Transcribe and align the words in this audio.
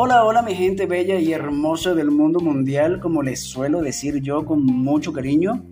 Hola, 0.00 0.24
hola 0.24 0.42
mi 0.42 0.54
gente 0.54 0.86
bella 0.86 1.18
y 1.18 1.32
hermosa 1.32 1.92
del 1.94 2.12
mundo 2.12 2.38
mundial, 2.38 3.00
como 3.00 3.22
les 3.22 3.42
suelo 3.42 3.80
decir 3.80 4.22
yo 4.22 4.44
con 4.44 4.64
mucho 4.64 5.12
cariño. 5.12 5.64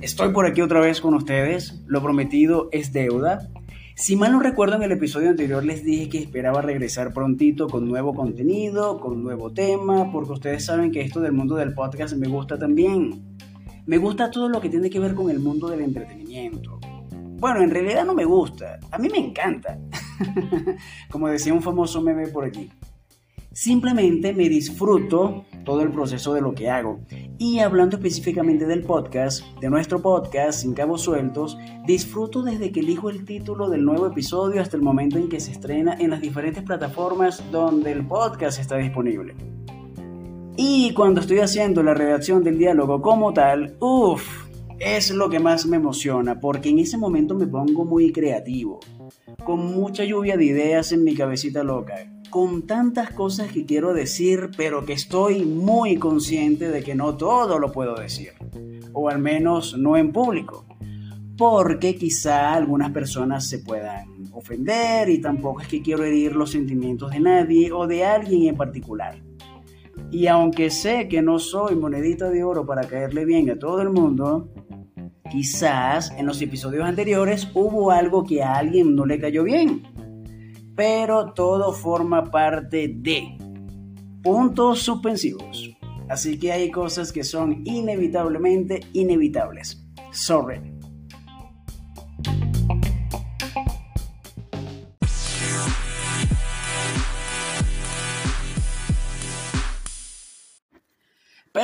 Estoy 0.00 0.32
por 0.32 0.46
aquí 0.46 0.62
otra 0.62 0.80
vez 0.80 1.02
con 1.02 1.12
ustedes, 1.12 1.82
lo 1.86 2.02
prometido 2.02 2.70
es 2.72 2.94
deuda. 2.94 3.50
Si 3.94 4.16
mal 4.16 4.32
no 4.32 4.40
recuerdo 4.40 4.76
en 4.76 4.84
el 4.84 4.92
episodio 4.92 5.28
anterior 5.28 5.62
les 5.64 5.84
dije 5.84 6.08
que 6.08 6.18
esperaba 6.18 6.62
regresar 6.62 7.12
prontito 7.12 7.68
con 7.68 7.86
nuevo 7.86 8.14
contenido, 8.14 8.98
con 8.98 9.22
nuevo 9.22 9.52
tema, 9.52 10.10
porque 10.10 10.32
ustedes 10.32 10.64
saben 10.64 10.90
que 10.90 11.02
esto 11.02 11.20
del 11.20 11.32
mundo 11.32 11.54
del 11.56 11.74
podcast 11.74 12.16
me 12.16 12.26
gusta 12.26 12.58
también. 12.58 13.36
Me 13.86 13.98
gusta 13.98 14.30
todo 14.30 14.48
lo 14.48 14.62
que 14.62 14.70
tiene 14.70 14.88
que 14.88 14.98
ver 14.98 15.14
con 15.14 15.30
el 15.30 15.40
mundo 15.40 15.68
del 15.68 15.82
entretenimiento. 15.82 16.80
Bueno, 17.44 17.60
en 17.60 17.70
realidad 17.70 18.06
no 18.06 18.14
me 18.14 18.24
gusta, 18.24 18.80
a 18.90 18.96
mí 18.96 19.10
me 19.10 19.18
encanta. 19.18 19.78
Como 21.10 21.28
decía 21.28 21.52
un 21.52 21.60
famoso 21.60 22.00
meme 22.00 22.26
por 22.28 22.46
aquí. 22.46 22.70
Simplemente 23.52 24.32
me 24.32 24.48
disfruto 24.48 25.44
todo 25.62 25.82
el 25.82 25.90
proceso 25.90 26.32
de 26.32 26.40
lo 26.40 26.54
que 26.54 26.70
hago. 26.70 27.00
Y 27.36 27.58
hablando 27.58 27.96
específicamente 27.96 28.64
del 28.64 28.80
podcast, 28.80 29.44
de 29.60 29.68
nuestro 29.68 30.00
podcast 30.00 30.60
Sin 30.60 30.72
Cabos 30.72 31.02
Sueltos, 31.02 31.58
disfruto 31.84 32.42
desde 32.42 32.72
que 32.72 32.80
elijo 32.80 33.10
el 33.10 33.26
título 33.26 33.68
del 33.68 33.84
nuevo 33.84 34.06
episodio 34.06 34.62
hasta 34.62 34.78
el 34.78 34.82
momento 34.82 35.18
en 35.18 35.28
que 35.28 35.38
se 35.38 35.52
estrena 35.52 35.98
en 36.00 36.12
las 36.12 36.22
diferentes 36.22 36.62
plataformas 36.62 37.44
donde 37.52 37.92
el 37.92 38.06
podcast 38.06 38.58
está 38.58 38.78
disponible. 38.78 39.34
Y 40.56 40.94
cuando 40.94 41.20
estoy 41.20 41.40
haciendo 41.40 41.82
la 41.82 41.92
redacción 41.92 42.42
del 42.42 42.56
diálogo 42.56 43.02
como 43.02 43.34
tal, 43.34 43.76
uff, 43.80 44.43
es 44.84 45.10
lo 45.10 45.30
que 45.30 45.40
más 45.40 45.66
me 45.66 45.76
emociona, 45.76 46.40
porque 46.40 46.68
en 46.68 46.78
ese 46.78 46.98
momento 46.98 47.34
me 47.34 47.46
pongo 47.46 47.84
muy 47.84 48.12
creativo, 48.12 48.80
con 49.44 49.66
mucha 49.66 50.04
lluvia 50.04 50.36
de 50.36 50.44
ideas 50.44 50.92
en 50.92 51.04
mi 51.04 51.14
cabecita 51.14 51.64
loca 51.64 52.14
con 52.34 52.66
tantas 52.66 53.10
cosas 53.10 53.52
que 53.52 53.64
quiero 53.64 53.94
decir, 53.94 54.50
pero 54.56 54.84
que 54.84 54.92
estoy 54.92 55.44
muy 55.44 55.98
consciente 55.98 56.68
de 56.68 56.82
que 56.82 56.96
no 56.96 57.16
todo 57.16 57.60
lo 57.60 57.70
puedo 57.70 57.94
decir, 57.94 58.32
o 58.92 59.08
al 59.08 59.20
menos 59.20 59.78
no 59.78 59.96
en 59.96 60.10
público, 60.10 60.66
porque 61.38 61.94
quizá 61.94 62.52
algunas 62.52 62.90
personas 62.90 63.48
se 63.48 63.60
puedan 63.60 64.08
ofender 64.32 65.10
y 65.10 65.20
tampoco 65.20 65.60
es 65.60 65.68
que 65.68 65.80
quiero 65.80 66.02
herir 66.02 66.34
los 66.34 66.50
sentimientos 66.50 67.12
de 67.12 67.20
nadie 67.20 67.70
o 67.70 67.86
de 67.86 68.04
alguien 68.04 68.48
en 68.48 68.56
particular. 68.56 69.22
Y 70.10 70.26
aunque 70.26 70.70
sé 70.70 71.06
que 71.06 71.22
no 71.22 71.38
soy 71.38 71.76
monedita 71.76 72.30
de 72.30 72.42
oro 72.42 72.66
para 72.66 72.88
caerle 72.88 73.24
bien 73.24 73.48
a 73.50 73.60
todo 73.60 73.80
el 73.80 73.90
mundo, 73.90 74.48
quizás 75.34 76.12
en 76.16 76.26
los 76.26 76.40
episodios 76.40 76.84
anteriores 76.84 77.48
hubo 77.54 77.90
algo 77.90 78.22
que 78.24 78.40
a 78.40 78.54
alguien 78.54 78.94
no 78.94 79.04
le 79.04 79.18
cayó 79.18 79.42
bien 79.42 79.82
pero 80.74 81.32
todo 81.32 81.72
forma 81.72 82.30
parte 82.30 82.88
de 82.88 83.38
puntos 84.22 84.80
suspensivos. 84.80 85.70
Así 86.08 86.38
que 86.38 86.52
hay 86.52 86.70
cosas 86.70 87.12
que 87.12 87.24
son 87.24 87.62
inevitablemente 87.64 88.80
inevitables. 88.92 89.86
Sorry. 90.10 90.73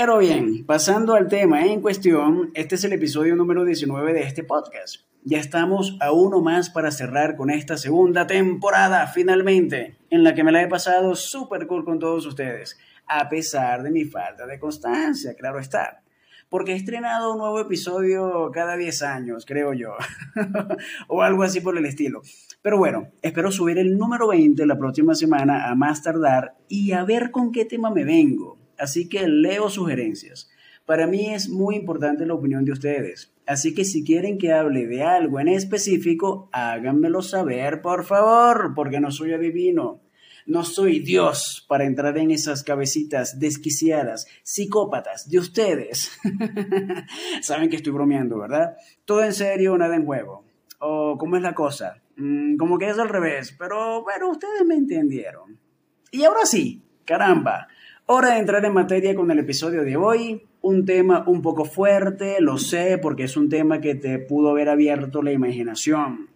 Pero 0.01 0.17
bien, 0.17 0.65
pasando 0.65 1.13
al 1.13 1.29
tema 1.29 1.67
en 1.67 1.83
cuestión, 1.83 2.53
este 2.55 2.77
es 2.77 2.85
el 2.85 2.95
episodio 2.95 3.37
número 3.37 3.67
19 3.67 4.15
de 4.15 4.23
este 4.23 4.43
podcast. 4.43 5.03
Ya 5.25 5.39
estamos 5.39 5.99
a 6.01 6.11
uno 6.11 6.41
más 6.41 6.71
para 6.71 6.91
cerrar 6.91 7.37
con 7.37 7.51
esta 7.51 7.77
segunda 7.77 8.27
temporada, 8.27 9.07
finalmente, 9.09 9.99
en 10.09 10.25
la 10.25 10.35
que 10.35 10.43
me 10.43 10.53
la 10.53 10.63
he 10.63 10.69
pasado 10.69 11.15
súper 11.15 11.67
cool 11.67 11.85
con 11.85 11.99
todos 11.99 12.25
ustedes, 12.25 12.79
a 13.07 13.29
pesar 13.29 13.83
de 13.83 13.91
mi 13.91 14.07
falta 14.07 14.47
de 14.47 14.59
constancia, 14.59 15.35
claro 15.35 15.59
está. 15.59 16.03
Porque 16.49 16.73
he 16.73 16.77
estrenado 16.77 17.33
un 17.33 17.39
nuevo 17.39 17.61
episodio 17.61 18.51
cada 18.55 18.79
10 18.79 19.03
años, 19.03 19.45
creo 19.45 19.75
yo, 19.75 19.97
o 21.09 21.21
algo 21.21 21.43
así 21.43 21.61
por 21.61 21.77
el 21.77 21.85
estilo. 21.85 22.23
Pero 22.63 22.79
bueno, 22.79 23.09
espero 23.21 23.53
subir 23.53 23.77
el 23.77 23.99
número 23.99 24.29
20 24.29 24.65
la 24.65 24.79
próxima 24.79 25.15
semana 25.15 25.69
a 25.69 25.75
más 25.75 26.03
tardar 26.03 26.55
y 26.69 26.93
a 26.93 27.05
ver 27.05 27.31
con 27.31 27.53
qué 27.53 27.67
tema 27.67 27.91
me 27.91 28.05
vengo. 28.05 28.60
Así 28.81 29.09
que 29.09 29.29
leo 29.29 29.69
sugerencias. 29.69 30.51
Para 30.87 31.07
mí 31.07 31.35
es 31.35 31.51
muy 31.51 31.77
importante 31.77 32.27
la 32.27 32.35
opinión 32.35 32.65
de 32.65 32.73
ustedes, 32.73 33.33
así 33.47 33.75
que 33.75 33.85
si 33.85 34.03
quieren 34.03 34.39
que 34.39 34.53
hable 34.53 34.87
de 34.87 35.05
algo 35.05 35.39
en 35.39 35.49
específico, 35.49 36.49
háganmelo 36.51 37.23
saber, 37.23 37.83
por 37.83 38.05
favor, 38.05 38.73
porque 38.75 38.99
no 38.99 39.11
soy 39.11 39.35
adivino. 39.35 40.01
No 40.47 40.65
soy 40.65 41.01
Dios 41.01 41.65
para 41.69 41.85
entrar 41.85 42.17
en 42.17 42.31
esas 42.31 42.65
cabecitas 42.65 43.39
desquiciadas, 43.39 44.27
psicópatas 44.43 45.29
de 45.29 45.39
ustedes. 45.39 46.19
Saben 47.43 47.69
que 47.69 47.77
estoy 47.77 47.93
bromeando, 47.93 48.39
¿verdad? 48.39 48.77
Todo 49.05 49.23
en 49.23 49.35
serio, 49.35 49.77
nada 49.77 49.95
en 49.95 50.07
juego. 50.07 50.45
¿O 50.81 51.19
cómo 51.19 51.37
es 51.37 51.43
la 51.43 51.55
cosa? 51.55 52.03
Mm, 52.17 52.57
como 52.57 52.79
que 52.79 52.89
es 52.89 52.99
al 52.99 53.11
revés, 53.11 53.55
pero 53.57 54.03
bueno, 54.03 54.31
ustedes 54.31 54.65
me 54.67 54.75
entendieron. 54.75 55.61
Y 56.11 56.25
ahora 56.25 56.47
sí, 56.47 56.83
caramba, 57.05 57.69
hora 58.13 58.35
de 58.35 58.41
entrar 58.41 58.65
en 58.65 58.75
materia 58.75 59.15
con 59.15 59.31
el 59.31 59.39
episodio 59.39 59.85
de 59.85 59.97
hoy 59.97 60.43
un 60.63 60.85
tema 60.85 61.23
un 61.29 61.43
poco 61.43 61.65
fuerte, 61.65 62.41
lo 62.41 62.59
sé, 62.59 62.99
porque 62.99 63.23
es 63.23 63.37
un 63.37 63.49
tema 63.49 63.81
que 63.81 63.95
te 63.95 64.19
pudo 64.19 64.51
haber 64.51 64.69
abierto 64.69 65.23
la 65.23 65.31
imaginación. 65.31 66.29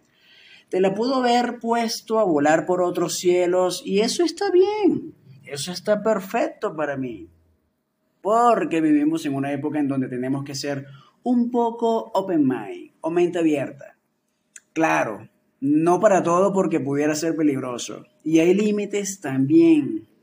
Te 0.69 0.79
la 0.79 0.93
pudo 0.93 1.15
haber 1.15 1.59
puesto 1.59 2.17
a 2.17 2.23
volar 2.23 2.65
por 2.65 2.81
otros 2.81 3.17
cielos 3.17 3.83
y 3.85 3.99
eso 3.99 4.23
está 4.23 4.51
bien, 4.51 5.15
eso 5.43 5.73
está 5.73 6.01
perfecto 6.01 6.77
para 6.77 6.95
mí. 6.95 7.27
Porque 8.21 8.79
vivimos 8.79 9.25
en 9.25 9.35
una 9.35 9.51
época 9.51 9.77
en 9.77 9.89
donde 9.89 10.07
tenemos 10.07 10.45
que 10.45 10.55
ser 10.55 10.85
un 11.23 11.51
poco 11.51 12.09
open 12.13 12.47
mind 12.47 12.91
o 13.01 13.09
mente 13.09 13.39
abierta. 13.39 13.97
Claro, 14.71 15.27
no 15.59 15.99
para 15.99 16.23
todo 16.23 16.53
porque 16.53 16.79
pudiera 16.79 17.15
ser 17.15 17.35
peligroso. 17.35 18.05
Y 18.23 18.39
hay 18.39 18.53
límites 18.53 19.19
también. 19.19 20.14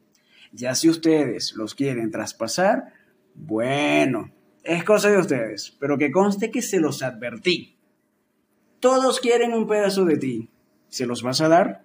Ya 0.53 0.75
si 0.75 0.91
ustedes 0.91 1.55
los 1.57 1.75
quieren 1.75 2.11
traspasar, 2.11 2.93
bueno, 3.35 4.31
es 4.63 4.85
cosa 4.85 5.11
de 5.11 5.17
ustedes, 5.17 5.75
pero 5.81 5.97
que 5.97 6.13
conste 6.13 6.51
que 6.51 6.61
se 6.61 6.79
los 6.79 7.03
advertí. 7.03 7.79
Todos 8.79 9.19
quieren 9.19 9.55
un 9.55 9.67
pedazo 9.67 10.05
de 10.05 10.19
ti. 10.19 10.51
¿Se 10.89 11.07
los 11.07 11.23
vas 11.23 11.41
a 11.41 11.49
dar? 11.49 11.85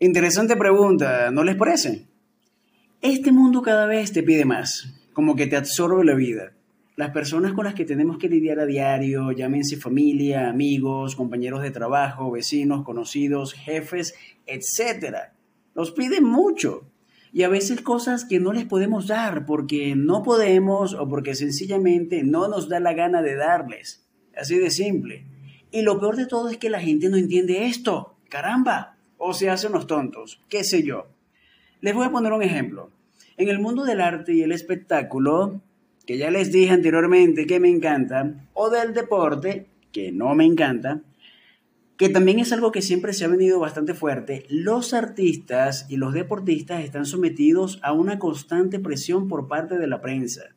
Interesante 0.00 0.56
pregunta, 0.56 1.30
¿no 1.30 1.44
les 1.44 1.54
parece? 1.54 2.08
Este 3.00 3.30
mundo 3.30 3.62
cada 3.62 3.86
vez 3.86 4.12
te 4.12 4.24
pide 4.24 4.44
más, 4.44 4.94
como 5.12 5.36
que 5.36 5.46
te 5.46 5.56
absorbe 5.56 6.04
la 6.04 6.14
vida. 6.14 6.57
Las 6.98 7.12
personas 7.12 7.52
con 7.52 7.64
las 7.64 7.74
que 7.74 7.84
tenemos 7.84 8.18
que 8.18 8.28
lidiar 8.28 8.58
a 8.58 8.66
diario, 8.66 9.30
llámense 9.30 9.76
familia, 9.76 10.50
amigos, 10.50 11.14
compañeros 11.14 11.62
de 11.62 11.70
trabajo, 11.70 12.30
vecinos, 12.30 12.84
conocidos, 12.84 13.54
jefes, 13.54 14.14
etcétera 14.46 15.32
nos 15.78 15.92
piden 15.92 16.24
mucho. 16.24 16.90
Y 17.32 17.44
a 17.44 17.48
veces 17.48 17.82
cosas 17.82 18.24
que 18.24 18.40
no 18.40 18.52
les 18.52 18.64
podemos 18.64 19.06
dar 19.06 19.46
porque 19.46 19.94
no 19.94 20.24
podemos 20.24 20.92
o 20.92 21.08
porque 21.08 21.36
sencillamente 21.36 22.24
no 22.24 22.48
nos 22.48 22.68
da 22.68 22.80
la 22.80 22.94
gana 22.94 23.22
de 23.22 23.36
darles. 23.36 24.04
Así 24.36 24.58
de 24.58 24.72
simple. 24.72 25.24
Y 25.70 25.82
lo 25.82 26.00
peor 26.00 26.16
de 26.16 26.26
todo 26.26 26.48
es 26.48 26.56
que 26.56 26.68
la 26.68 26.80
gente 26.80 27.08
no 27.08 27.16
entiende 27.16 27.66
esto. 27.66 28.16
Caramba. 28.28 28.96
O 29.18 29.34
se 29.34 29.50
hacen 29.50 29.70
los 29.70 29.86
tontos. 29.86 30.42
¿Qué 30.48 30.64
sé 30.64 30.82
yo? 30.82 31.06
Les 31.80 31.94
voy 31.94 32.06
a 32.06 32.10
poner 32.10 32.32
un 32.32 32.42
ejemplo. 32.42 32.90
En 33.36 33.48
el 33.48 33.60
mundo 33.60 33.84
del 33.84 34.00
arte 34.00 34.34
y 34.34 34.42
el 34.42 34.50
espectáculo, 34.50 35.62
que 36.08 36.16
ya 36.16 36.30
les 36.30 36.50
dije 36.50 36.70
anteriormente 36.70 37.46
que 37.46 37.60
me 37.60 37.68
encanta, 37.68 38.48
o 38.54 38.70
del 38.70 38.94
deporte, 38.94 39.66
que 39.92 40.10
no 40.10 40.34
me 40.34 40.46
encanta, 40.46 41.02
que 41.98 42.08
también 42.08 42.38
es 42.38 42.50
algo 42.50 42.72
que 42.72 42.80
siempre 42.80 43.12
se 43.12 43.26
ha 43.26 43.28
venido 43.28 43.60
bastante 43.60 43.92
fuerte, 43.92 44.46
los 44.48 44.94
artistas 44.94 45.84
y 45.90 45.98
los 45.98 46.14
deportistas 46.14 46.82
están 46.82 47.04
sometidos 47.04 47.78
a 47.82 47.92
una 47.92 48.18
constante 48.18 48.80
presión 48.80 49.28
por 49.28 49.48
parte 49.48 49.76
de 49.76 49.86
la 49.86 50.00
prensa, 50.00 50.56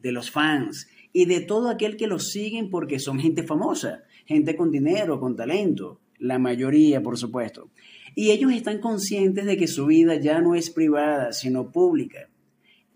de 0.00 0.12
los 0.12 0.30
fans 0.30 0.86
y 1.14 1.24
de 1.24 1.40
todo 1.40 1.70
aquel 1.70 1.96
que 1.96 2.06
los 2.06 2.28
siguen 2.28 2.68
porque 2.68 2.98
son 2.98 3.18
gente 3.18 3.44
famosa, 3.44 4.02
gente 4.26 4.54
con 4.54 4.70
dinero, 4.70 5.18
con 5.18 5.34
talento, 5.34 5.98
la 6.18 6.38
mayoría 6.38 7.02
por 7.02 7.16
supuesto. 7.16 7.70
Y 8.14 8.32
ellos 8.32 8.52
están 8.52 8.80
conscientes 8.80 9.46
de 9.46 9.56
que 9.56 9.66
su 9.66 9.86
vida 9.86 10.16
ya 10.16 10.42
no 10.42 10.54
es 10.54 10.68
privada, 10.68 11.32
sino 11.32 11.72
pública. 11.72 12.28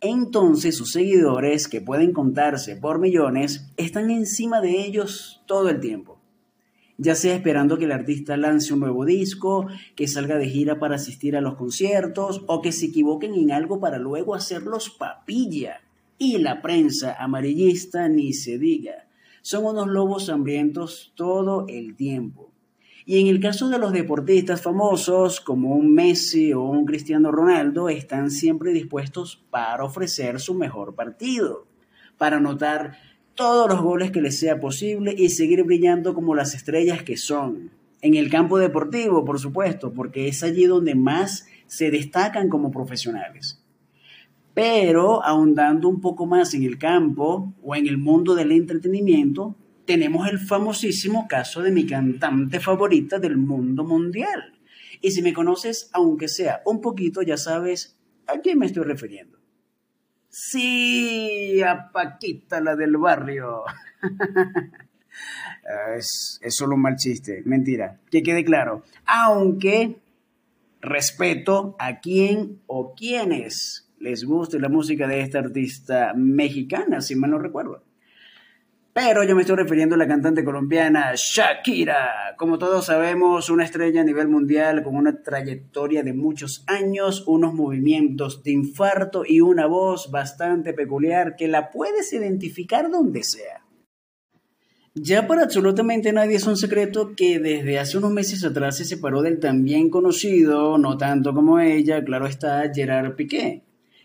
Entonces 0.03 0.77
sus 0.77 0.93
seguidores, 0.93 1.69
que 1.69 1.81
pueden 1.81 2.13
contarse 2.13 2.77
por 2.77 2.99
millones, 2.99 3.71
están 3.79 4.11
encima 4.11 4.61
de 4.61 4.85
ellos 4.85 5.43
todo 5.47 5.71
el 5.71 5.81
tiempo 5.81 6.23
ya 7.03 7.17
sea 7.17 7.35
esperando 7.35 7.79
que 7.79 7.87
el 7.87 7.93
artista 7.93 8.37
lance 8.37 8.73
un 8.73 8.79
nuevo 8.79 9.05
disco, 9.05 9.67
que 9.97 10.07
salga 10.07 10.39
de 10.39 10.49
gira 10.49 10.79
para 10.79 10.95
asistir 10.95 11.37
a 11.37 11.41
los 11.41 11.57
conciertos 11.57 12.43
o 12.47 12.63
que 12.63 12.71
se 12.71 12.87
equivoquen 12.87 13.35
en 13.35 13.51
algo 13.51 13.81
para 13.81 13.99
luego 13.99 14.37
hacerlos 14.37 14.91
papilla. 14.91 15.81
Y 16.17 16.39
la 16.39 16.63
prensa 16.63 17.17
amarillista 17.19 18.09
ni 18.09 18.33
se 18.33 18.57
diga. 18.57 19.09
son 19.43 19.65
unos 19.65 19.89
lobos 19.89 20.29
hambrientos 20.29 21.13
todo 21.17 21.67
el 21.69 21.97
tiempo. 21.97 22.52
Y 23.05 23.21
en 23.21 23.27
el 23.27 23.41
caso 23.41 23.69
de 23.69 23.79
los 23.79 23.93
deportistas 23.93 24.63
famosos, 24.63 25.41
como 25.41 25.75
un 25.75 25.93
Messi 25.93 26.53
o 26.53 26.63
un 26.63 26.85
Cristiano 26.85 27.33
Ronaldo, 27.33 27.89
están 27.89 28.31
siempre 28.31 28.73
dispuestos 28.73 29.43
para 29.51 29.85
ofrecer 29.85 30.39
su 30.39 30.55
mejor 30.55 30.95
partido, 30.95 31.67
para 32.17 32.37
anotar 32.37 32.97
todos 33.35 33.69
los 33.69 33.81
goles 33.83 34.13
que 34.13 34.21
les 34.21 34.39
sea 34.39 34.61
posible 34.61 35.15
y 35.17 35.31
seguir 35.31 35.65
brillando 35.65 36.15
como 36.15 36.35
las 36.35 36.55
estrellas 36.55 37.03
que 37.03 37.17
son. 37.17 37.71
En 38.03 38.15
el 38.15 38.31
campo 38.31 38.59
deportivo, 38.59 39.25
por 39.25 39.41
supuesto, 39.41 39.93
porque 39.93 40.29
es 40.29 40.43
allí 40.43 40.65
donde 40.65 40.95
más 40.95 41.47
se 41.67 41.91
destacan 41.91 42.49
como 42.49 42.71
profesionales. 42.71 43.65
Pero 44.55 45.25
ahondando 45.25 45.89
un 45.89 46.01
poco 46.01 46.27
más 46.27 46.53
en 46.55 46.63
el 46.63 46.79
campo 46.79 47.53
o 47.63 47.75
en 47.75 47.87
el 47.87 47.99
mundo 47.99 48.35
del 48.35 48.53
entretenimiento, 48.53 49.57
tenemos 49.85 50.29
el 50.29 50.39
famosísimo 50.39 51.27
caso 51.29 51.63
de 51.63 51.73
mi 51.73 51.87
cantante 51.87 52.61
favorita 52.61 53.19
del 53.19 53.37
mundo 53.37 53.85
mundial. 53.85 54.59
Y 55.01 55.11
si 55.11 55.23
me 55.23 55.33
conoces, 55.33 55.91
aunque 55.93 56.29
sea 56.29 56.63
un 56.65 56.81
poquito, 56.81 57.23
ya 57.23 57.37
sabes 57.37 57.99
a 58.27 58.39
quién 58.39 58.59
me 58.59 58.67
estoy 58.67 58.85
refiriendo. 58.85 59.39
Sí, 60.29 61.61
a 61.63 61.91
Paquita, 61.91 62.61
la 62.61 62.77
del 62.77 62.97
barrio. 62.97 63.65
es, 65.99 66.41
es 66.41 66.55
solo 66.55 66.77
un 66.77 66.83
mal 66.83 66.97
chiste, 66.97 67.43
mentira, 67.45 68.01
que 68.11 68.23
quede 68.23 68.45
claro. 68.45 68.85
Aunque 69.05 70.01
respeto 70.81 71.77
a 71.79 72.01
quién 72.01 72.61
o 72.67 72.95
quienes 72.95 73.91
les 73.99 74.25
guste 74.25 74.59
la 74.59 74.69
música 74.69 75.07
de 75.07 75.21
esta 75.21 75.39
artista 75.39 76.13
mexicana, 76.15 77.01
si 77.01 77.15
mal 77.15 77.31
no 77.31 77.39
recuerdo. 77.39 77.85
Pero 78.95 79.25
yo 79.25 79.35
me 79.35 79.41
estoy 79.41 79.57
refiriendo 79.57 79.95
a 79.95 79.99
la 79.99 80.07
cantante 80.07 80.45
colombiana 80.45 81.15
Shakira. 81.15 82.35
Como 82.37 82.59
todos 82.59 82.87
sabemos, 82.87 83.49
una 83.49 83.65
estrella 83.65 84.03
a 84.03 84.05
nivel 84.05 84.29
mundial 84.29 84.83
con 84.83 84.97
una 84.97 85.23
trayectoria 85.23 86.03
de 86.03 86.13
muchos 86.13 86.63
años, 86.67 87.25
unos 87.27 87.55
movimientos 87.55 88.43
de 88.43 88.51
infarto 88.51 89.23
y 89.27 89.41
una 89.41 89.67
voz 89.67 90.11
bastante 90.11 90.75
peculiar 90.75 91.37
que 91.37 91.49
la 91.49 91.71
puedes 91.71 92.13
identificar 92.13 92.91
donde 92.91 93.23
sea. 93.23 93.65
Ya 94.95 95.27
para 95.27 95.45
absolutamente 95.45 96.13
nadie 96.13 96.37
es 96.37 96.47
un 96.47 96.59
secreto 96.59 97.15
que 97.17 97.39
desde 97.39 97.79
hace 97.79 97.97
unos 97.97 98.13
meses 98.13 98.45
atrás 98.45 98.77
se 98.77 98.85
separó 98.85 99.23
del 99.23 99.41
también 99.41 99.89
conocido, 99.89 100.77
no 100.77 100.99
tanto 100.99 101.33
como 101.33 101.61
ella, 101.61 102.05
claro 102.05 102.27
está, 102.27 102.71
Gerard 102.71 103.17
Piqué, 103.17 103.63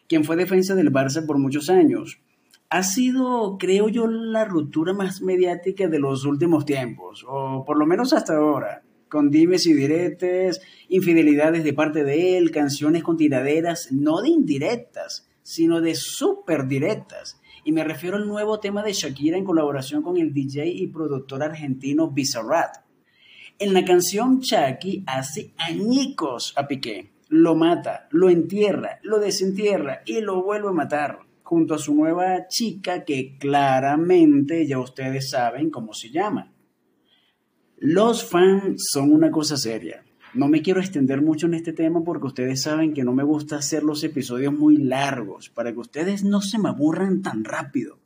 quien 0.07 0.23
fue 0.23 0.37
defensa 0.37 0.75
del 0.75 0.93
Barça 0.93 1.25
por 1.25 1.39
muchos 1.39 1.69
años 1.69 2.21
ha 2.69 2.83
sido, 2.83 3.57
creo 3.57 3.87
yo, 3.87 4.07
la 4.07 4.45
ruptura 4.45 4.93
más 4.93 5.21
mediática 5.21 5.87
de 5.87 5.99
los 5.99 6.25
últimos 6.25 6.65
tiempos, 6.65 7.25
o 7.27 7.63
por 7.65 7.77
lo 7.77 7.85
menos 7.85 8.11
hasta 8.13 8.35
ahora, 8.35 8.83
con 9.07 9.31
dimes 9.31 9.65
y 9.65 9.73
diretes, 9.73 10.61
infidelidades 10.89 11.63
de 11.63 11.73
parte 11.73 12.03
de 12.03 12.37
él, 12.37 12.51
canciones 12.51 13.03
con 13.03 13.15
tiraderas, 13.15 13.91
no 13.91 14.21
de 14.21 14.29
indirectas, 14.29 15.29
sino 15.43 15.79
de 15.79 15.95
súper 15.95 16.67
directas. 16.67 17.39
Y 17.63 17.71
me 17.71 17.85
refiero 17.85 18.17
al 18.17 18.27
nuevo 18.27 18.59
tema 18.59 18.83
de 18.83 18.93
Shakira 18.93 19.37
en 19.37 19.45
colaboración 19.45 20.01
con 20.01 20.17
el 20.17 20.33
DJ 20.33 20.67
y 20.67 20.87
productor 20.87 21.43
argentino 21.43 22.11
Bizarrat. 22.11 22.83
En 23.59 23.73
la 23.73 23.85
canción 23.85 24.41
Chucky 24.41 25.03
hace 25.07 25.53
añicos 25.57 26.53
a 26.57 26.67
Piqué. 26.67 27.11
Lo 27.29 27.55
mata, 27.55 28.07
lo 28.11 28.29
entierra, 28.29 28.99
lo 29.03 29.19
desentierra 29.19 30.01
y 30.05 30.21
lo 30.21 30.43
vuelve 30.43 30.69
a 30.69 30.73
matar 30.73 31.26
junto 31.47 31.75
a 31.75 31.79
su 31.79 31.95
nueva 31.95 32.49
chica 32.49 33.05
que 33.05 33.37
claramente 33.37 34.67
ya 34.67 34.79
ustedes 34.79 35.29
saben 35.29 35.69
cómo 35.69 35.93
se 35.93 36.09
llama. 36.09 36.53
Los 37.77 38.25
fans 38.25 38.87
son 38.91 39.13
una 39.13 39.31
cosa 39.31 39.55
seria. 39.55 40.03
No 40.33 40.49
me 40.49 40.61
quiero 40.61 40.81
extender 40.81 41.21
mucho 41.21 41.47
en 41.47 41.53
este 41.53 41.71
tema 41.71 42.03
porque 42.03 42.27
ustedes 42.27 42.63
saben 42.63 42.93
que 42.93 43.05
no 43.05 43.13
me 43.13 43.23
gusta 43.23 43.55
hacer 43.55 43.83
los 43.83 44.03
episodios 44.03 44.53
muy 44.53 44.75
largos 44.75 45.49
para 45.49 45.71
que 45.71 45.79
ustedes 45.79 46.25
no 46.25 46.41
se 46.41 46.59
me 46.59 46.67
aburran 46.67 47.21
tan 47.21 47.45
rápido. 47.45 47.97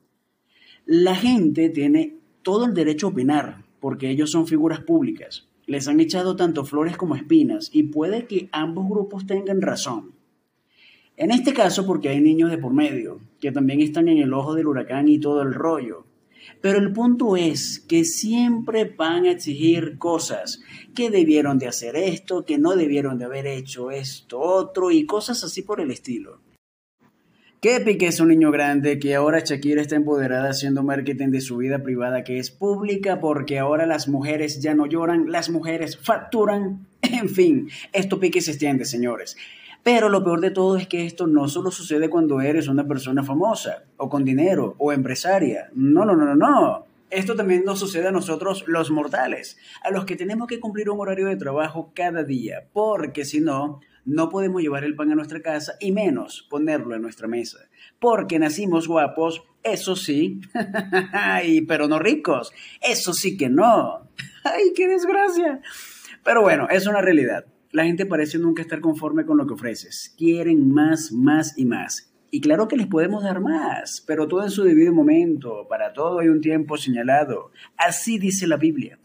La 0.85 1.15
gente 1.15 1.69
tiene 1.69 2.19
todo 2.43 2.65
el 2.65 2.75
derecho 2.75 3.07
a 3.07 3.09
opinar 3.09 3.65
porque 3.79 4.11
ellos 4.11 4.29
son 4.29 4.45
figuras 4.45 4.81
públicas. 4.81 5.49
Les 5.65 5.87
han 5.87 5.99
echado 5.99 6.35
tanto 6.35 6.63
flores 6.63 6.95
como 6.95 7.15
espinas 7.15 7.71
y 7.73 7.83
puede 7.83 8.27
que 8.27 8.49
ambos 8.51 8.87
grupos 8.87 9.25
tengan 9.25 9.63
razón. 9.63 10.20
En 11.17 11.31
este 11.31 11.53
caso 11.53 11.85
porque 11.85 12.09
hay 12.09 12.21
niños 12.21 12.49
de 12.49 12.57
por 12.57 12.73
medio, 12.73 13.19
que 13.39 13.51
también 13.51 13.81
están 13.81 14.07
en 14.07 14.17
el 14.17 14.33
ojo 14.33 14.55
del 14.55 14.67
huracán 14.67 15.07
y 15.07 15.19
todo 15.19 15.41
el 15.41 15.53
rollo. 15.53 16.05
Pero 16.61 16.79
el 16.79 16.91
punto 16.93 17.37
es 17.37 17.79
que 17.87 18.03
siempre 18.03 18.85
van 18.85 19.25
a 19.25 19.31
exigir 19.31 19.97
cosas, 19.97 20.61
que 20.95 21.09
debieron 21.09 21.59
de 21.59 21.67
hacer 21.67 21.95
esto, 21.95 22.45
que 22.45 22.57
no 22.57 22.75
debieron 22.75 23.17
de 23.17 23.25
haber 23.25 23.47
hecho 23.47 23.91
esto 23.91 24.39
otro 24.39 24.91
y 24.91 25.05
cosas 25.05 25.43
así 25.43 25.61
por 25.61 25.81
el 25.81 25.91
estilo. 25.91 26.39
Que 27.61 28.07
es 28.07 28.19
un 28.19 28.29
niño 28.29 28.49
grande, 28.49 28.97
que 28.97 29.13
ahora 29.13 29.43
Shakira 29.45 29.83
está 29.83 29.95
empoderada 29.95 30.49
haciendo 30.49 30.81
marketing 30.81 31.27
de 31.27 31.41
su 31.41 31.57
vida 31.57 31.83
privada 31.83 32.23
que 32.23 32.39
es 32.39 32.49
pública 32.49 33.19
porque 33.19 33.59
ahora 33.59 33.85
las 33.85 34.07
mujeres 34.07 34.61
ya 34.61 34.73
no 34.73 34.87
lloran, 34.87 35.31
las 35.31 35.49
mujeres 35.51 35.97
facturan. 35.97 36.87
En 37.03 37.29
fin, 37.29 37.69
esto 37.93 38.19
Piqué 38.19 38.41
se 38.41 38.51
extiende, 38.51 38.85
señores. 38.85 39.37
Pero 39.83 40.09
lo 40.09 40.23
peor 40.23 40.41
de 40.41 40.51
todo 40.51 40.77
es 40.77 40.87
que 40.87 41.05
esto 41.05 41.25
no 41.25 41.47
solo 41.47 41.71
sucede 41.71 42.09
cuando 42.09 42.39
eres 42.39 42.67
una 42.67 42.87
persona 42.87 43.23
famosa, 43.23 43.83
o 43.97 44.09
con 44.09 44.23
dinero, 44.23 44.75
o 44.77 44.91
empresaria. 44.91 45.71
No, 45.73 46.05
no, 46.05 46.15
no, 46.15 46.25
no, 46.25 46.35
no. 46.35 46.85
Esto 47.09 47.35
también 47.35 47.65
nos 47.65 47.79
sucede 47.79 48.07
a 48.07 48.11
nosotros 48.11 48.63
los 48.67 48.91
mortales, 48.91 49.57
a 49.83 49.91
los 49.91 50.05
que 50.05 50.15
tenemos 50.15 50.47
que 50.47 50.59
cumplir 50.59 50.89
un 50.89 50.99
horario 50.99 51.27
de 51.27 51.35
trabajo 51.35 51.91
cada 51.93 52.23
día, 52.23 52.67
porque 52.71 53.25
si 53.25 53.41
no, 53.41 53.81
no 54.05 54.29
podemos 54.29 54.61
llevar 54.61 54.83
el 54.83 54.95
pan 54.95 55.11
a 55.11 55.15
nuestra 55.15 55.41
casa 55.41 55.73
y 55.79 55.91
menos 55.91 56.47
ponerlo 56.49 56.95
en 56.95 57.01
nuestra 57.01 57.27
mesa. 57.27 57.57
Porque 57.99 58.39
nacimos 58.39 58.87
guapos, 58.87 59.43
eso 59.63 59.95
sí, 59.95 60.39
pero 61.67 61.87
no 61.87 61.99
ricos, 61.99 62.53
eso 62.81 63.13
sí 63.13 63.35
que 63.35 63.49
no. 63.49 64.07
¡Ay, 64.43 64.71
qué 64.75 64.87
desgracia! 64.87 65.59
Pero 66.23 66.41
bueno, 66.41 66.67
es 66.69 66.87
una 66.87 67.01
realidad. 67.01 67.45
La 67.71 67.85
gente 67.85 68.05
parece 68.05 68.37
nunca 68.37 68.61
estar 68.61 68.81
conforme 68.81 69.25
con 69.25 69.37
lo 69.37 69.47
que 69.47 69.53
ofreces. 69.53 70.13
Quieren 70.17 70.71
más, 70.71 71.11
más 71.11 71.57
y 71.57 71.65
más. 71.65 72.13
Y 72.29 72.41
claro 72.41 72.67
que 72.67 72.77
les 72.77 72.87
podemos 72.87 73.23
dar 73.23 73.41
más, 73.41 74.03
pero 74.07 74.27
todo 74.27 74.43
en 74.43 74.51
su 74.51 74.63
debido 74.63 74.93
momento, 74.93 75.67
para 75.69 75.91
todo 75.91 76.19
hay 76.19 76.29
un 76.29 76.41
tiempo 76.41 76.77
señalado. 76.77 77.51
Así 77.77 78.19
dice 78.19 78.47
la 78.47 78.57
Biblia. 78.57 78.99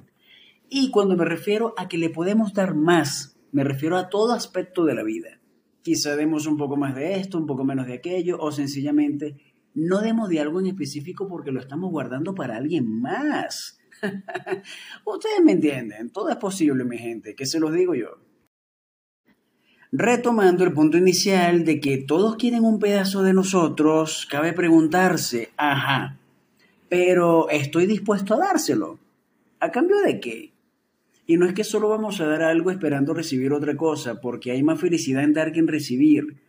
Y 0.68 0.90
cuando 0.90 1.16
me 1.16 1.25
refiero 1.25 1.75
a 1.76 1.88
que 1.88 1.99
le 1.99 2.11
podemos 2.11 2.54
dar 2.54 2.75
más, 2.75 3.37
me 3.52 3.64
refiero 3.64 3.96
a 3.96 4.08
todo 4.08 4.32
aspecto 4.32 4.85
de 4.85 4.94
la 4.94 5.02
vida. 5.02 5.40
Quizá 5.82 6.16
demos 6.16 6.46
un 6.46 6.56
poco 6.56 6.76
más 6.76 6.94
de 6.94 7.14
esto, 7.14 7.38
un 7.38 7.46
poco 7.46 7.64
menos 7.64 7.87
de 7.87 7.94
aquello, 7.94 8.37
o 8.40 8.50
sencillamente 8.50 9.37
no 9.75 10.00
demos 10.00 10.28
de 10.28 10.40
algo 10.40 10.58
en 10.58 10.66
específico 10.66 11.28
porque 11.28 11.52
lo 11.52 11.61
estamos 11.61 11.90
guardando 11.90 12.35
para 12.35 12.56
alguien 12.56 13.00
más. 13.00 13.78
Ustedes 15.04 15.40
me 15.44 15.52
entienden, 15.52 16.11
todo 16.11 16.30
es 16.30 16.37
posible, 16.37 16.85
mi 16.85 16.99
gente, 16.99 17.35
que 17.35 17.46
se 17.46 17.61
los 17.61 17.73
digo 17.73 17.94
yo. 17.94 18.25
Retomando 19.98 20.62
el 20.62 20.74
punto 20.74 20.98
inicial 20.98 21.64
de 21.64 21.80
que 21.80 21.96
todos 21.96 22.36
quieren 22.36 22.64
un 22.64 22.78
pedazo 22.78 23.22
de 23.22 23.32
nosotros, 23.32 24.28
cabe 24.30 24.52
preguntarse, 24.52 25.48
ajá, 25.56 26.18
pero 26.90 27.48
¿estoy 27.48 27.86
dispuesto 27.86 28.34
a 28.34 28.36
dárselo? 28.36 28.98
¿A 29.58 29.70
cambio 29.70 29.96
de 30.00 30.20
qué? 30.20 30.52
Y 31.26 31.38
no 31.38 31.46
es 31.46 31.54
que 31.54 31.64
solo 31.64 31.88
vamos 31.88 32.20
a 32.20 32.26
dar 32.26 32.42
algo 32.42 32.70
esperando 32.70 33.14
recibir 33.14 33.54
otra 33.54 33.74
cosa, 33.74 34.20
porque 34.20 34.50
hay 34.50 34.62
más 34.62 34.78
felicidad 34.78 35.24
en 35.24 35.32
dar 35.32 35.50
que 35.50 35.60
en 35.60 35.66
recibir. 35.66 36.42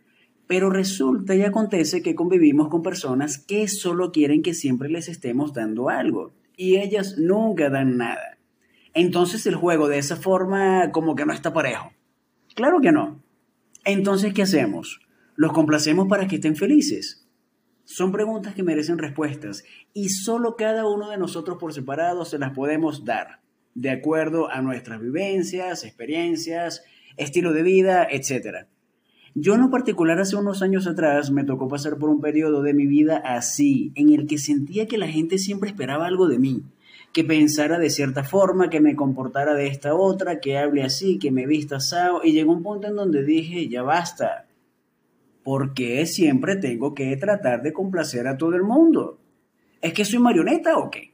Pero 0.46 0.68
resulta 0.68 1.34
y 1.34 1.40
acontece 1.40 2.02
que 2.02 2.14
convivimos 2.14 2.68
con 2.68 2.82
personas 2.82 3.38
que 3.38 3.66
solo 3.66 4.12
quieren 4.12 4.42
que 4.42 4.52
siempre 4.52 4.90
les 4.90 5.08
estemos 5.08 5.54
dando 5.54 5.88
algo, 5.88 6.32
y 6.54 6.76
ellas 6.76 7.16
nunca 7.16 7.70
dan 7.70 7.96
nada. 7.96 8.36
Entonces 8.92 9.46
el 9.46 9.54
juego 9.54 9.88
de 9.88 9.96
esa 9.96 10.16
forma 10.16 10.92
como 10.92 11.16
que 11.16 11.24
no 11.24 11.32
está 11.32 11.54
parejo. 11.54 11.92
Claro 12.54 12.82
que 12.82 12.92
no. 12.92 13.26
Entonces, 13.90 14.34
¿qué 14.34 14.42
hacemos? 14.42 15.00
¿Los 15.34 15.54
complacemos 15.54 16.08
para 16.08 16.28
que 16.28 16.34
estén 16.34 16.56
felices? 16.56 17.26
Son 17.86 18.12
preguntas 18.12 18.54
que 18.54 18.62
merecen 18.62 18.98
respuestas 18.98 19.64
y 19.94 20.10
solo 20.10 20.56
cada 20.56 20.86
uno 20.86 21.08
de 21.08 21.16
nosotros 21.16 21.56
por 21.58 21.72
separado 21.72 22.26
se 22.26 22.38
las 22.38 22.52
podemos 22.52 23.06
dar, 23.06 23.40
de 23.74 23.88
acuerdo 23.88 24.50
a 24.50 24.60
nuestras 24.60 25.00
vivencias, 25.00 25.84
experiencias, 25.84 26.84
estilo 27.16 27.54
de 27.54 27.62
vida, 27.62 28.06
etc. 28.10 28.66
Yo 29.34 29.54
en 29.54 29.62
lo 29.62 29.70
particular 29.70 30.20
hace 30.20 30.36
unos 30.36 30.60
años 30.60 30.86
atrás 30.86 31.30
me 31.30 31.44
tocó 31.44 31.66
pasar 31.66 31.96
por 31.96 32.10
un 32.10 32.20
periodo 32.20 32.60
de 32.60 32.74
mi 32.74 32.86
vida 32.86 33.22
así, 33.24 33.92
en 33.94 34.12
el 34.12 34.26
que 34.26 34.36
sentía 34.36 34.86
que 34.86 34.98
la 34.98 35.08
gente 35.08 35.38
siempre 35.38 35.70
esperaba 35.70 36.06
algo 36.06 36.28
de 36.28 36.38
mí 36.38 36.62
que 37.12 37.24
pensara 37.24 37.78
de 37.78 37.90
cierta 37.90 38.24
forma, 38.24 38.70
que 38.70 38.80
me 38.80 38.94
comportara 38.94 39.54
de 39.54 39.66
esta 39.66 39.94
otra, 39.94 40.40
que 40.40 40.58
hable 40.58 40.82
así, 40.82 41.18
que 41.18 41.30
me 41.30 41.46
vista 41.46 41.76
asado. 41.76 42.20
Y 42.22 42.32
llegó 42.32 42.52
un 42.52 42.62
punto 42.62 42.88
en 42.88 42.96
donde 42.96 43.24
dije, 43.24 43.68
ya 43.68 43.82
basta. 43.82 44.46
¿Por 45.42 45.74
qué 45.74 46.04
siempre 46.06 46.56
tengo 46.56 46.94
que 46.94 47.16
tratar 47.16 47.62
de 47.62 47.72
complacer 47.72 48.26
a 48.28 48.36
todo 48.36 48.54
el 48.54 48.62
mundo? 48.62 49.18
¿Es 49.80 49.92
que 49.92 50.04
soy 50.04 50.18
marioneta 50.18 50.76
o 50.76 50.90
qué? 50.90 51.12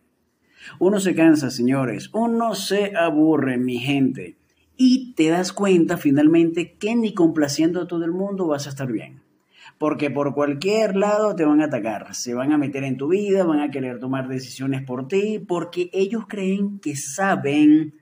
Uno 0.79 0.99
se 0.99 1.15
cansa, 1.15 1.51
señores, 1.51 2.11
uno 2.13 2.55
se 2.55 2.97
aburre, 2.97 3.59
mi 3.59 3.79
gente, 3.79 4.37
y 4.77 5.13
te 5.13 5.29
das 5.29 5.53
cuenta 5.53 5.99
finalmente 5.99 6.73
que 6.73 6.97
ni 6.97 7.15
complaciendo 7.15 7.83
a 7.83 7.87
todo 7.87 8.05
el 8.05 8.13
mundo 8.13 8.47
vas 8.47 8.67
a 8.67 8.71
estar 8.71 8.91
bien. 8.91 9.24
Porque 9.79 10.11
por 10.11 10.35
cualquier 10.35 10.97
lado 10.97 11.35
te 11.35 11.45
van 11.45 11.61
a 11.61 11.67
atacar, 11.67 12.15
se 12.15 12.35
van 12.35 12.53
a 12.53 12.59
meter 12.59 12.85
en 12.85 12.97
tu 12.97 13.09
vida, 13.09 13.45
van 13.45 13.61
a 13.61 13.71
querer 13.71 13.99
tomar 13.99 14.29
decisiones 14.29 14.83
por 14.83 15.09
ti, 15.09 15.39
porque 15.39 15.91
ellos 15.93 16.25
creen 16.29 16.79
que 16.81 16.97
saben 16.97 17.95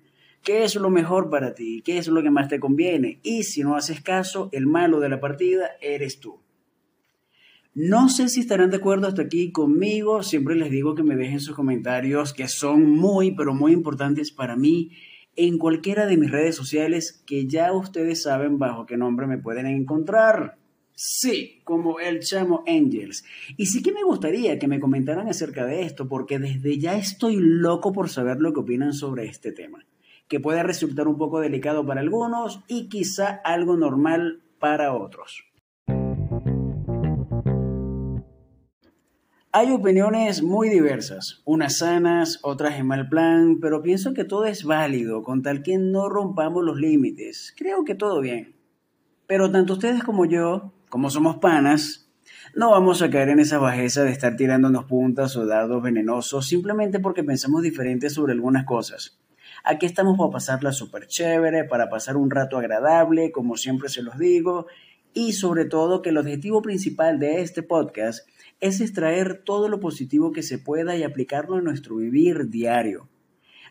qué 0.43 0.65
es 0.65 0.75
lo 0.77 0.91
mejor 0.91 1.31
para 1.31 1.55
ti, 1.55 1.83
qué 1.85 1.99
es 1.99 2.09
lo 2.09 2.23
que 2.23 2.31
más 2.31 2.49
te 2.49 2.61
conviene. 2.61 3.21
Y 3.23 3.45
si 3.45 3.63
no 3.63 3.77
haces 3.77 4.01
caso, 4.01 4.49
el 4.53 4.67
malo 4.67 5.01
de 5.01 5.09
la 5.09 5.21
partida 5.21 5.71
eres 5.81 6.21
tú. 6.21 6.41
No 7.75 8.11
sé 8.11 8.29
si 8.29 8.41
estarán 8.41 8.69
de 8.69 8.77
acuerdo 8.77 9.09
hasta 9.09 9.23
aquí 9.23 9.51
conmigo. 9.51 10.23
Siempre 10.23 10.57
les 10.57 10.71
digo 10.71 10.95
que 10.95 11.03
me 11.03 11.17
dejen 11.17 11.41
sus 11.41 11.57
comentarios 11.57 12.35
que 12.35 12.47
son 12.47 12.91
muy, 12.91 13.31
pero 13.35 13.55
muy 13.55 13.73
importantes 13.73 14.31
para 14.31 14.57
mí 14.57 14.91
en 15.37 15.57
cualquiera 15.57 16.05
de 16.07 16.19
mis 16.19 16.31
redes 16.31 16.55
sociales 16.55 17.23
que 17.27 17.47
ya 17.47 17.73
ustedes 17.73 18.23
saben 18.23 18.59
bajo 18.59 18.85
qué 18.85 18.99
nombre 18.99 19.27
me 19.27 19.39
pueden 19.39 19.67
encontrar. 19.67 20.59
Sí, 20.95 21.63
como 21.65 22.01
el 22.01 22.21
Chamo 22.21 22.63
Angels. 22.67 23.25
Y 23.57 23.67
sí 23.67 23.83
que 23.83 23.93
me 23.93 24.03
gustaría 24.03 24.59
que 24.59 24.69
me 24.69 24.81
comentaran 24.81 25.29
acerca 25.29 25.65
de 25.65 25.83
esto 25.83 26.09
porque 26.09 26.39
desde 26.39 26.79
ya 26.79 26.97
estoy 26.97 27.37
loco 27.39 27.93
por 27.93 28.09
saber 28.09 28.39
lo 28.41 28.53
que 28.53 28.61
opinan 28.61 28.93
sobre 28.93 29.27
este 29.27 29.53
tema, 29.53 29.85
que 30.29 30.41
puede 30.41 30.63
resultar 30.63 31.09
un 31.09 31.19
poco 31.19 31.41
delicado 31.41 31.85
para 31.87 32.01
algunos 32.01 32.61
y 32.69 32.89
quizá 32.89 33.41
algo 33.45 33.77
normal 33.77 34.43
para 34.59 34.95
otros. 34.95 35.45
Hay 39.55 39.71
opiniones 39.71 40.43
muy 40.43 40.71
diversas, 40.71 41.43
unas 41.45 41.77
sanas, 41.77 42.39
otras 42.43 42.79
en 42.79 42.87
mal 42.87 43.11
plan, 43.11 43.59
pero 43.61 43.83
pienso 43.83 44.15
que 44.15 44.25
todo 44.25 44.47
es 44.47 44.65
válido 44.65 45.23
con 45.23 45.43
tal 45.43 45.63
que 45.63 45.77
no 45.77 46.09
rompamos 46.09 46.65
los 46.65 46.79
límites. 46.79 47.53
Creo 47.55 47.85
que 47.85 47.95
todo 47.95 48.23
bien. 48.23 48.55
Pero 49.27 49.51
tanto 49.51 49.75
ustedes 49.75 50.03
como 50.05 50.25
yo, 50.25 50.73
como 50.93 51.09
somos 51.09 51.37
panas, 51.37 52.07
no 52.55 52.73
vamos 52.73 53.01
a 53.01 53.09
caer 53.09 53.31
en 53.31 53.41
esa 53.41 53.57
bajeza 53.57 54.05
de 54.05 54.11
estar 54.11 54.37
tirándonos 54.37 54.85
puntas 54.85 55.35
o 55.39 55.47
dados 55.47 55.83
venenosos 55.83 56.47
simplemente 56.47 57.01
porque 57.01 57.25
pensamos 57.25 57.63
diferente 57.63 58.11
sobre 58.11 58.35
algunas 58.35 58.67
cosas. 58.67 59.19
Aquí 59.65 59.87
estamos 59.87 60.19
para 60.19 60.33
pasarla 60.33 60.71
súper 60.71 61.07
chévere, 61.07 61.65
para 61.65 61.89
pasar 61.89 62.19
un 62.19 62.31
rato 62.31 62.59
agradable, 62.59 63.33
como 63.33 63.57
siempre 63.57 63.89
se 63.89 64.03
los 64.03 64.19
digo, 64.19 64.67
y 65.15 65.33
sobre 65.33 65.65
todo 65.65 66.03
que 66.03 66.11
el 66.11 66.19
objetivo 66.19 66.61
principal 66.61 67.19
de 67.19 67.41
este 67.41 67.63
podcast 67.63 68.29
es 68.61 68.83
extraer 68.83 69.41
todo 69.43 69.71
lo 69.71 69.81
positivo 69.81 70.31
que 70.31 70.43
se 70.43 70.59
pueda 70.59 70.95
y 70.95 71.05
aplicarlo 71.05 71.57
en 71.57 71.65
nuestro 71.65 71.97
vivir 71.97 72.51
diario. 72.51 73.09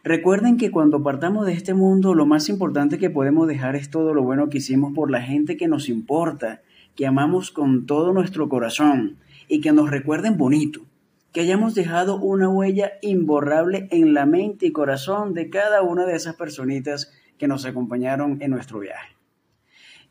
Recuerden 0.04 0.58
que 0.58 0.72
cuando 0.72 1.04
partamos 1.04 1.46
de 1.46 1.54
este 1.54 1.76
mundo, 1.76 2.16
lo 2.16 2.26
más 2.26 2.50
importante 2.50 2.98
que 2.98 3.12
podemos 3.12 3.48
dejar 3.48 3.76
es 3.76 3.92
todo 3.92 4.16
lo 4.16 4.24
bueno 4.24 4.50
que 4.50 4.58
hicimos 4.58 4.94
por 4.96 5.12
la 5.12 5.22
gente 5.22 5.56
que 5.56 5.68
nos 5.68 5.88
importa, 5.88 6.64
que 7.02 7.08
amamos 7.08 7.50
con 7.50 7.88
todo 7.88 8.14
nuestro 8.14 8.48
corazón 8.48 9.18
y 9.48 9.60
que 9.60 9.72
nos 9.72 9.90
recuerden 9.90 10.38
bonito, 10.38 10.82
que 11.34 11.42
hayamos 11.42 11.74
dejado 11.74 12.18
una 12.18 12.48
huella 12.48 12.92
imborrable 13.02 13.88
en 13.90 14.14
la 14.14 14.28
mente 14.28 14.68
y 14.68 14.72
corazón 14.72 15.34
de 15.34 15.50
cada 15.50 15.82
una 15.82 16.06
de 16.06 16.16
esas 16.16 16.36
personitas 16.36 17.12
que 17.40 17.48
nos 17.48 17.66
acompañaron 17.66 18.38
en 18.40 18.52
nuestro 18.52 18.78
viaje. 18.78 19.16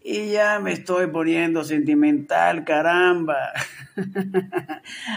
Y 0.02 0.32
ya 0.32 0.58
me 0.58 0.72
estoy 0.72 1.06
poniendo 1.06 1.62
sentimental, 1.62 2.64
caramba. 2.64 3.36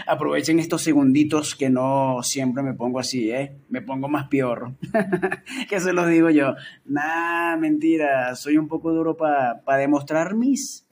Aprovechen 0.06 0.60
estos 0.60 0.80
segunditos 0.80 1.56
que 1.56 1.70
no 1.70 2.20
siempre 2.22 2.62
me 2.62 2.74
pongo 2.74 3.00
así, 3.00 3.32
¿eh? 3.32 3.56
Me 3.68 3.82
pongo 3.82 4.08
más 4.08 4.28
peor. 4.28 4.74
que 5.68 5.80
se 5.80 5.92
los 5.92 6.06
digo 6.06 6.30
yo. 6.30 6.54
Nah, 6.84 7.56
mentira. 7.56 8.36
Soy 8.36 8.58
un 8.58 8.68
poco 8.68 8.92
duro 8.92 9.16
para 9.16 9.76
demostrar 9.76 10.36
mis... 10.36 10.83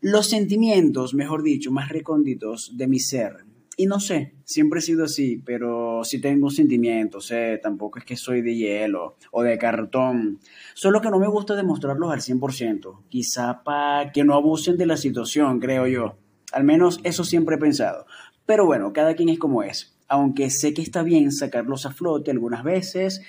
Los 0.00 0.28
sentimientos, 0.28 1.14
mejor 1.14 1.42
dicho, 1.42 1.70
más 1.70 1.88
recónditos 1.90 2.76
de 2.76 2.88
mi 2.88 2.98
ser 2.98 3.44
y 3.80 3.86
no 3.86 3.98
sé, 3.98 4.34
siempre 4.44 4.80
he 4.80 4.82
sido 4.82 5.04
así, 5.04 5.42
pero 5.42 6.04
sí 6.04 6.20
tengo 6.20 6.50
sentimientos, 6.50 7.32
tampoco 7.62 7.98
es 7.98 8.04
que 8.04 8.14
soy 8.14 8.42
de 8.42 8.54
hielo 8.54 9.16
o 9.30 9.42
de 9.42 9.56
cartón. 9.56 10.38
Solo 10.74 11.00
que 11.00 11.08
no 11.08 11.18
me 11.18 11.28
gusta 11.28 11.56
demostrarlos 11.56 12.12
al 12.12 12.20
100%, 12.20 13.04
quizá 13.08 13.62
para 13.62 14.12
que 14.12 14.22
no 14.22 14.34
abusen 14.34 14.76
de 14.76 14.84
la 14.84 14.98
situación, 14.98 15.60
creo 15.60 15.86
yo. 15.86 16.18
Al 16.52 16.64
menos 16.64 17.00
eso 17.04 17.24
siempre 17.24 17.56
he 17.56 17.58
pensado. 17.58 18.04
Pero 18.44 18.66
bueno, 18.66 18.92
cada 18.92 19.14
quien 19.14 19.30
es 19.30 19.38
como 19.38 19.62
es. 19.62 19.96
Aunque 20.08 20.50
sé 20.50 20.74
que 20.74 20.82
está 20.82 21.02
bien 21.02 21.32
sacarlos 21.32 21.86
a 21.86 21.92
flote 21.92 22.30
algunas 22.30 22.62
veces, 22.62 23.22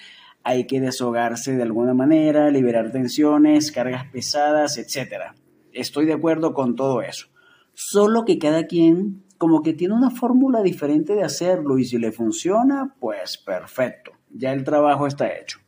hay 0.44 0.68
que 0.68 0.82
deshogarse 0.82 1.56
de 1.56 1.64
alguna 1.64 1.94
manera, 1.94 2.52
liberar 2.52 2.92
tensiones, 2.92 3.72
cargas 3.72 4.08
pesadas, 4.12 4.78
etc. 4.78 5.34
Estoy 5.74 6.06
de 6.06 6.14
acuerdo 6.14 6.54
con 6.54 6.76
todo 6.76 7.02
eso. 7.02 7.28
Solo 7.74 8.26
que 8.26 8.38
cada 8.38 8.68
quien 8.68 9.24
como 9.38 9.64
que 9.64 9.74
tiene 9.74 9.94
una 9.94 10.12
fórmula 10.12 10.62
diferente 10.62 11.16
de 11.16 11.24
hacerlo 11.24 11.80
y 11.80 11.86
si 11.86 11.98
le 11.98 12.12
funciona, 12.12 12.96
pues 13.00 13.38
perfecto, 13.38 14.12
ya 14.30 14.54
el 14.54 14.64
trabajo 14.64 15.08
está 15.08 15.34
hecho. 15.36 15.60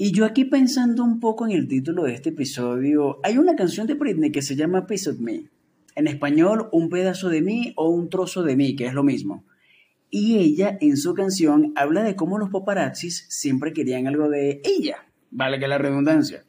Y 0.00 0.12
yo 0.12 0.24
aquí 0.24 0.44
pensando 0.44 1.04
un 1.04 1.20
poco 1.20 1.44
en 1.44 1.52
el 1.52 1.68
título 1.68 2.04
de 2.04 2.14
este 2.14 2.30
episodio, 2.30 3.18
hay 3.22 3.36
una 3.36 3.56
canción 3.56 3.86
de 3.86 3.94
Britney 3.94 4.30
que 4.30 4.42
se 4.42 4.56
llama 4.56 4.86
Piece 4.86 5.10
of 5.10 5.18
Me. 5.18 5.50
En 5.94 6.06
español, 6.06 6.68
un 6.72 6.88
pedazo 6.88 7.28
de 7.28 7.42
mí 7.42 7.72
o 7.76 7.88
un 7.88 8.08
trozo 8.08 8.44
de 8.44 8.56
mí, 8.56 8.76
que 8.76 8.86
es 8.86 8.94
lo 8.94 9.02
mismo. 9.02 9.44
Y 10.10 10.38
ella 10.38 10.78
en 10.80 10.96
su 10.96 11.14
canción 11.14 11.72
habla 11.76 12.02
de 12.02 12.16
cómo 12.16 12.38
los 12.38 12.50
paparazzis 12.50 13.26
siempre 13.28 13.72
querían 13.72 14.06
algo 14.06 14.28
de 14.28 14.62
ella, 14.64 15.06
vale 15.30 15.58
que 15.58 15.68
la 15.68 15.78
redundancia 15.78 16.44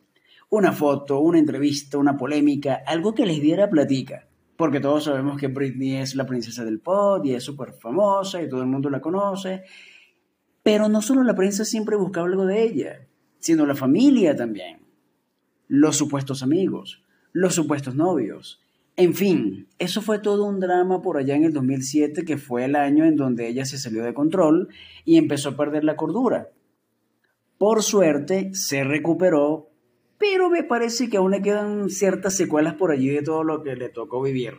una 0.49 0.71
foto, 0.71 1.19
una 1.19 1.39
entrevista, 1.39 1.97
una 1.97 2.17
polémica, 2.17 2.81
algo 2.85 3.13
que 3.13 3.25
les 3.25 3.41
diera 3.41 3.69
platica. 3.69 4.27
Porque 4.57 4.79
todos 4.79 5.05
sabemos 5.05 5.37
que 5.37 5.47
Britney 5.47 5.97
es 5.97 6.15
la 6.15 6.25
princesa 6.25 6.65
del 6.65 6.79
pop 6.79 7.25
y 7.25 7.33
es 7.33 7.43
súper 7.43 7.73
famosa 7.73 8.41
y 8.41 8.49
todo 8.49 8.61
el 8.61 8.67
mundo 8.67 8.89
la 8.89 8.99
conoce. 8.99 9.63
Pero 10.63 10.89
no 10.89 11.01
solo 11.01 11.23
la 11.23 11.35
prensa 11.35 11.63
siempre 11.63 11.95
buscaba 11.95 12.27
algo 12.27 12.45
de 12.45 12.63
ella, 12.63 13.07
sino 13.39 13.65
la 13.65 13.75
familia 13.75 14.35
también. 14.35 14.81
Los 15.67 15.97
supuestos 15.97 16.43
amigos, 16.43 17.03
los 17.31 17.55
supuestos 17.55 17.95
novios. 17.95 18.61
En 18.99 19.13
fin, 19.13 19.69
eso 19.77 20.01
fue 20.01 20.19
todo 20.19 20.43
un 20.43 20.59
drama 20.59 21.01
por 21.01 21.15
allá 21.15 21.33
en 21.33 21.45
el 21.45 21.53
2007, 21.53 22.25
que 22.25 22.37
fue 22.37 22.65
el 22.65 22.75
año 22.75 23.05
en 23.05 23.15
donde 23.15 23.47
ella 23.47 23.63
se 23.63 23.77
salió 23.77 24.03
de 24.03 24.13
control 24.13 24.67
y 25.05 25.15
empezó 25.15 25.47
a 25.47 25.55
perder 25.55 25.85
la 25.85 25.95
cordura. 25.95 26.49
Por 27.57 27.81
suerte, 27.81 28.49
se 28.51 28.83
recuperó, 28.83 29.69
pero 30.17 30.49
me 30.49 30.65
parece 30.65 31.09
que 31.09 31.15
aún 31.15 31.31
le 31.31 31.41
quedan 31.41 31.89
ciertas 31.89 32.35
secuelas 32.35 32.73
por 32.73 32.91
allí 32.91 33.07
de 33.07 33.21
todo 33.21 33.45
lo 33.45 33.63
que 33.63 33.77
le 33.77 33.87
tocó 33.87 34.21
vivir. 34.21 34.55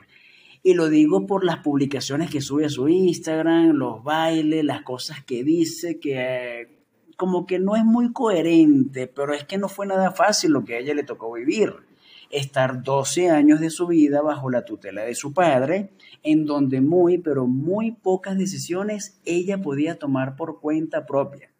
Y 0.62 0.72
lo 0.72 0.88
digo 0.88 1.26
por 1.26 1.44
las 1.44 1.58
publicaciones 1.58 2.30
que 2.30 2.40
sube 2.40 2.64
a 2.64 2.70
su 2.70 2.88
Instagram, 2.88 3.72
los 3.72 4.02
bailes, 4.02 4.64
las 4.64 4.80
cosas 4.84 5.22
que 5.22 5.44
dice, 5.44 6.00
que 6.00 6.78
como 7.18 7.44
que 7.44 7.58
no 7.58 7.76
es 7.76 7.84
muy 7.84 8.10
coherente, 8.14 9.06
pero 9.06 9.34
es 9.34 9.44
que 9.44 9.58
no 9.58 9.68
fue 9.68 9.86
nada 9.86 10.12
fácil 10.12 10.52
lo 10.52 10.64
que 10.64 10.76
a 10.76 10.78
ella 10.78 10.94
le 10.94 11.02
tocó 11.02 11.30
vivir. 11.30 11.89
Estar 12.30 12.82
12 12.82 13.28
años 13.30 13.60
de 13.60 13.70
su 13.70 13.88
vida 13.88 14.22
bajo 14.22 14.50
la 14.50 14.64
tutela 14.64 15.02
de 15.02 15.14
su 15.14 15.34
padre, 15.34 15.90
en 16.22 16.46
donde 16.46 16.80
muy, 16.80 17.18
pero 17.18 17.46
muy 17.46 17.92
pocas 17.92 18.38
decisiones 18.38 19.20
ella 19.24 19.60
podía 19.60 19.98
tomar 19.98 20.36
por 20.36 20.60
cuenta 20.60 21.06
propia. 21.06 21.50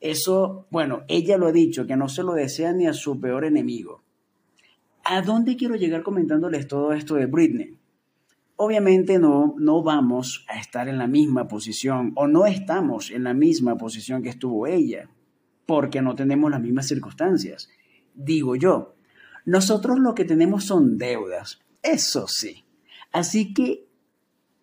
Eso, 0.00 0.66
bueno, 0.70 1.02
ella 1.08 1.38
lo 1.38 1.46
ha 1.46 1.52
dicho, 1.52 1.86
que 1.86 1.96
no 1.96 2.08
se 2.08 2.22
lo 2.22 2.32
desea 2.32 2.72
ni 2.72 2.86
a 2.86 2.92
su 2.92 3.20
peor 3.20 3.44
enemigo. 3.44 4.02
¿A 5.04 5.20
dónde 5.20 5.56
quiero 5.56 5.76
llegar 5.76 6.02
comentándoles 6.02 6.66
todo 6.66 6.92
esto 6.92 7.14
de 7.16 7.26
Britney? 7.26 7.78
Obviamente 8.56 9.18
no, 9.18 9.54
no 9.58 9.82
vamos 9.82 10.46
a 10.48 10.58
estar 10.58 10.88
en 10.88 10.98
la 10.98 11.06
misma 11.06 11.48
posición 11.48 12.12
o 12.14 12.26
no 12.26 12.46
estamos 12.46 13.10
en 13.10 13.24
la 13.24 13.34
misma 13.34 13.76
posición 13.76 14.22
que 14.22 14.28
estuvo 14.28 14.66
ella, 14.66 15.10
porque 15.66 16.00
no 16.00 16.14
tenemos 16.14 16.50
las 16.50 16.60
mismas 16.60 16.86
circunstancias. 16.86 17.68
Digo 18.14 18.56
yo, 18.56 18.93
nosotros 19.44 19.98
lo 19.98 20.14
que 20.14 20.24
tenemos 20.24 20.64
son 20.64 20.98
deudas, 20.98 21.60
eso 21.82 22.26
sí. 22.28 22.64
Así 23.12 23.54
que, 23.54 23.86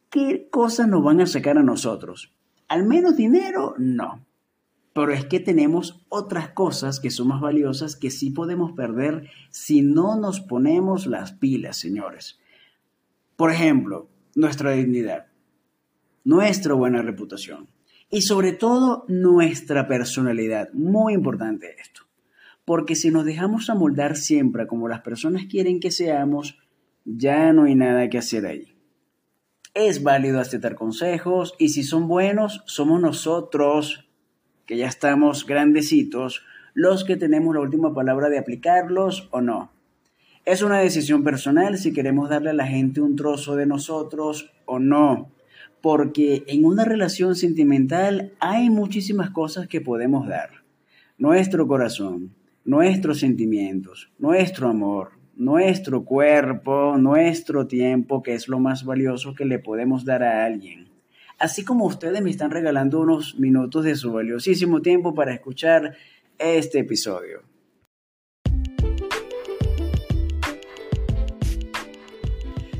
¿qué 0.09 0.47
cosas 0.49 0.87
nos 0.87 1.03
van 1.03 1.21
a 1.21 1.27
sacar 1.27 1.57
a 1.57 1.63
nosotros? 1.63 2.33
Al 2.67 2.85
menos 2.85 3.15
dinero, 3.15 3.75
no. 3.77 4.25
Pero 4.93 5.13
es 5.13 5.25
que 5.25 5.39
tenemos 5.39 6.03
otras 6.09 6.49
cosas 6.49 6.99
que 6.99 7.11
son 7.11 7.29
más 7.29 7.39
valiosas 7.39 7.95
que 7.95 8.11
sí 8.11 8.31
podemos 8.31 8.73
perder 8.73 9.29
si 9.49 9.81
no 9.81 10.17
nos 10.17 10.41
ponemos 10.41 11.05
las 11.05 11.31
pilas, 11.31 11.77
señores. 11.77 12.39
Por 13.37 13.51
ejemplo, 13.51 14.09
nuestra 14.35 14.71
dignidad, 14.71 15.27
nuestra 16.23 16.73
buena 16.73 17.01
reputación 17.01 17.69
y 18.09 18.21
sobre 18.23 18.51
todo 18.51 19.05
nuestra 19.07 19.87
personalidad. 19.87 20.71
Muy 20.73 21.13
importante 21.13 21.75
esto. 21.79 22.01
Porque 22.65 22.95
si 22.95 23.11
nos 23.11 23.25
dejamos 23.25 23.69
amoldar 23.69 24.15
siempre 24.15 24.67
como 24.67 24.87
las 24.87 25.01
personas 25.01 25.45
quieren 25.49 25.79
que 25.79 25.91
seamos, 25.91 26.57
ya 27.05 27.53
no 27.53 27.63
hay 27.63 27.75
nada 27.75 28.09
que 28.09 28.17
hacer 28.17 28.45
ahí. 28.45 28.75
Es 29.73 30.03
válido 30.03 30.39
aceptar 30.39 30.75
consejos 30.75 31.55
y 31.57 31.69
si 31.69 31.83
son 31.83 32.07
buenos, 32.07 32.61
somos 32.65 33.01
nosotros, 33.01 34.09
que 34.65 34.77
ya 34.77 34.87
estamos 34.87 35.45
grandecitos, 35.45 36.43
los 36.73 37.03
que 37.03 37.17
tenemos 37.17 37.55
la 37.55 37.61
última 37.61 37.93
palabra 37.93 38.29
de 38.29 38.37
aplicarlos 38.37 39.27
o 39.31 39.41
no. 39.41 39.71
Es 40.45 40.61
una 40.61 40.79
decisión 40.79 41.23
personal 41.23 41.77
si 41.77 41.93
queremos 41.93 42.29
darle 42.29 42.49
a 42.49 42.53
la 42.53 42.67
gente 42.67 42.99
un 42.99 43.15
trozo 43.15 43.55
de 43.55 43.65
nosotros 43.65 44.51
o 44.65 44.79
no, 44.79 45.29
porque 45.81 46.43
en 46.47 46.65
una 46.65 46.83
relación 46.83 47.35
sentimental 47.35 48.33
hay 48.39 48.69
muchísimas 48.69 49.29
cosas 49.29 49.67
que 49.67 49.81
podemos 49.81 50.27
dar. 50.27 50.49
Nuestro 51.17 51.67
corazón, 51.67 52.33
nuestros 52.63 53.19
sentimientos, 53.19 54.11
nuestro 54.19 54.69
amor, 54.69 55.11
nuestro 55.35 56.05
cuerpo, 56.05 56.97
nuestro 56.97 57.67
tiempo, 57.67 58.21
que 58.21 58.35
es 58.35 58.47
lo 58.47 58.59
más 58.59 58.85
valioso 58.85 59.33
que 59.33 59.45
le 59.45 59.59
podemos 59.59 60.05
dar 60.05 60.23
a 60.23 60.45
alguien. 60.45 60.89
Así 61.39 61.65
como 61.65 61.85
ustedes 61.85 62.21
me 62.21 62.29
están 62.29 62.51
regalando 62.51 62.99
unos 62.99 63.39
minutos 63.39 63.83
de 63.83 63.95
su 63.95 64.13
valiosísimo 64.13 64.81
tiempo 64.81 65.15
para 65.15 65.33
escuchar 65.33 65.95
este 66.37 66.79
episodio. 66.79 67.41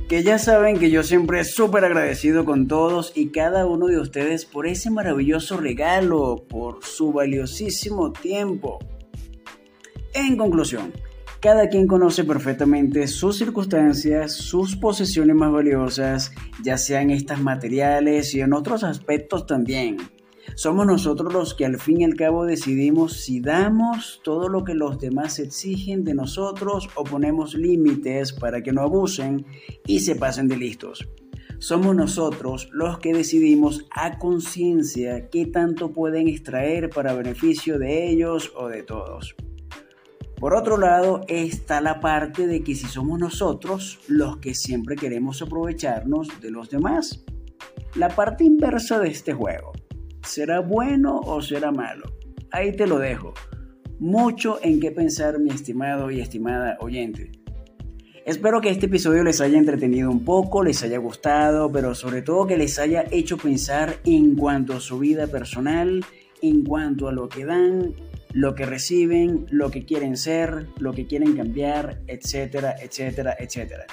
Que 0.07 0.23
ya 0.23 0.37
saben 0.37 0.77
que 0.77 0.91
yo 0.91 1.03
siempre 1.03 1.45
súper 1.45 1.85
agradecido 1.85 2.43
con 2.43 2.67
todos 2.67 3.13
y 3.15 3.29
cada 3.29 3.65
uno 3.65 3.87
de 3.87 3.97
ustedes 3.97 4.45
por 4.45 4.67
ese 4.67 4.91
maravilloso 4.91 5.57
regalo, 5.57 6.45
por 6.49 6.83
su 6.83 7.13
valiosísimo 7.13 8.11
tiempo. 8.11 8.79
En 10.13 10.35
conclusión, 10.35 10.91
cada 11.39 11.69
quien 11.69 11.87
conoce 11.87 12.25
perfectamente 12.25 13.07
sus 13.07 13.37
circunstancias, 13.37 14.33
sus 14.33 14.75
posesiones 14.75 15.35
más 15.37 15.53
valiosas, 15.53 16.33
ya 16.61 16.77
sean 16.77 17.11
estas 17.11 17.41
materiales 17.41 18.35
y 18.35 18.41
en 18.41 18.53
otros 18.53 18.83
aspectos 18.83 19.45
también. 19.45 19.97
Somos 20.55 20.85
nosotros 20.85 21.33
los 21.33 21.53
que 21.53 21.65
al 21.65 21.79
fin 21.79 22.01
y 22.01 22.03
al 22.03 22.15
cabo 22.15 22.45
decidimos 22.45 23.13
si 23.13 23.39
damos 23.39 24.19
todo 24.21 24.49
lo 24.49 24.65
que 24.65 24.73
los 24.73 24.99
demás 24.99 25.39
exigen 25.39 26.03
de 26.03 26.13
nosotros 26.13 26.89
o 26.95 27.05
ponemos 27.05 27.55
límites 27.55 28.33
para 28.33 28.61
que 28.61 28.73
no 28.73 28.81
abusen 28.81 29.45
y 29.87 30.01
se 30.01 30.15
pasen 30.15 30.49
de 30.49 30.57
listos. 30.57 31.07
Somos 31.59 31.95
nosotros 31.95 32.69
los 32.73 32.99
que 32.99 33.13
decidimos 33.13 33.85
a 33.91 34.17
conciencia 34.17 35.29
qué 35.29 35.45
tanto 35.45 35.93
pueden 35.93 36.27
extraer 36.27 36.89
para 36.89 37.13
beneficio 37.13 37.79
de 37.79 38.09
ellos 38.09 38.51
o 38.57 38.67
de 38.67 38.83
todos. 38.83 39.35
Por 40.41 40.55
otro 40.55 40.75
lado, 40.75 41.21
está 41.27 41.81
la 41.81 41.99
parte 41.99 42.47
de 42.47 42.63
que 42.63 42.73
si 42.73 42.87
somos 42.87 43.19
nosotros 43.19 43.99
los 44.07 44.37
que 44.37 44.55
siempre 44.55 44.95
queremos 44.95 45.39
aprovecharnos 45.43 46.41
de 46.41 46.49
los 46.49 46.67
demás. 46.67 47.23
La 47.93 48.09
parte 48.09 48.43
inversa 48.43 48.97
de 48.97 49.09
este 49.09 49.33
juego. 49.33 49.71
¿Será 50.23 50.59
bueno 50.59 51.19
o 51.19 51.43
será 51.43 51.71
malo? 51.71 52.11
Ahí 52.49 52.75
te 52.75 52.87
lo 52.87 52.97
dejo. 52.97 53.35
Mucho 53.99 54.57
en 54.63 54.79
qué 54.79 54.89
pensar, 54.89 55.37
mi 55.37 55.51
estimado 55.51 56.09
y 56.09 56.21
estimada 56.21 56.75
oyente. 56.79 57.31
Espero 58.25 58.61
que 58.61 58.71
este 58.71 58.87
episodio 58.87 59.23
les 59.23 59.41
haya 59.41 59.59
entretenido 59.59 60.09
un 60.09 60.25
poco, 60.25 60.63
les 60.63 60.81
haya 60.81 60.97
gustado, 60.97 61.71
pero 61.71 61.93
sobre 61.93 62.23
todo 62.23 62.47
que 62.47 62.57
les 62.57 62.79
haya 62.79 63.05
hecho 63.11 63.37
pensar 63.37 63.97
en 64.05 64.35
cuanto 64.35 64.73
a 64.73 64.79
su 64.79 64.97
vida 64.97 65.27
personal, 65.27 66.03
en 66.41 66.63
cuanto 66.63 67.07
a 67.07 67.11
lo 67.11 67.29
que 67.29 67.45
dan 67.45 67.93
lo 68.33 68.55
que 68.55 68.65
reciben, 68.65 69.45
lo 69.49 69.71
que 69.71 69.85
quieren 69.85 70.17
ser, 70.17 70.67
lo 70.79 70.93
que 70.93 71.05
quieren 71.05 71.35
cambiar, 71.35 72.01
etcétera, 72.07 72.75
etcétera, 72.81 73.35
etcétera. 73.39 73.85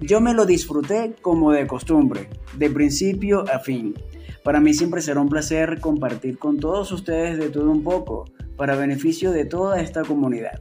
Yo 0.00 0.20
me 0.20 0.34
lo 0.34 0.44
disfruté 0.44 1.14
como 1.22 1.52
de 1.52 1.66
costumbre, 1.66 2.28
de 2.58 2.70
principio 2.70 3.44
a 3.52 3.60
fin. 3.60 3.94
Para 4.42 4.60
mí 4.60 4.74
siempre 4.74 5.00
será 5.00 5.20
un 5.20 5.28
placer 5.28 5.80
compartir 5.80 6.38
con 6.38 6.58
todos 6.58 6.90
ustedes 6.92 7.38
de 7.38 7.48
todo 7.48 7.70
un 7.70 7.82
poco, 7.84 8.24
para 8.56 8.76
beneficio 8.76 9.30
de 9.30 9.44
toda 9.44 9.80
esta 9.80 10.02
comunidad, 10.02 10.60